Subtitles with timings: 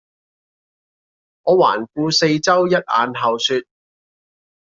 [1.43, 3.67] 我環顧四周一眼後說